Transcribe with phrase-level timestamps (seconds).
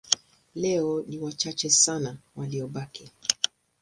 [0.55, 3.11] Leo ni wachache sana waliobaki.